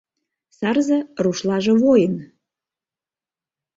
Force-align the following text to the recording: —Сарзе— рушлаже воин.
—Сарзе— 0.57 0.99
рушлаже 1.23 1.73
воин. 1.83 2.13